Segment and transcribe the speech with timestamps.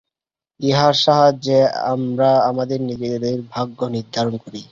[0.59, 1.59] ইহার সাহায্যে
[1.93, 4.59] আমরা আমাদের নিজেদের ভাগ্য নির্ধারণ করি।